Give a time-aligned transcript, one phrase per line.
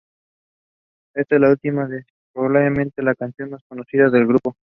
[1.13, 2.03] Esta última es
[2.33, 4.55] probablemente la canción más conocida del grupo.